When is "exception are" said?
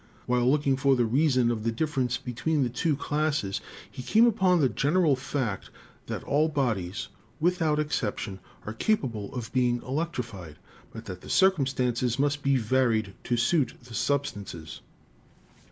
7.77-8.73